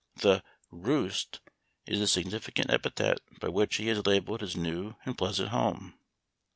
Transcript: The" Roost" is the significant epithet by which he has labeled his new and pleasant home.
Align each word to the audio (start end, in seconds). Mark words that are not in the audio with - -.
The" 0.15 0.41
Roost" 0.71 1.41
is 1.85 1.99
the 1.99 2.07
significant 2.07 2.71
epithet 2.71 3.19
by 3.39 3.49
which 3.49 3.75
he 3.75 3.85
has 3.89 4.03
labeled 4.07 4.41
his 4.41 4.57
new 4.57 4.95
and 5.05 5.15
pleasant 5.15 5.49
home. 5.49 5.93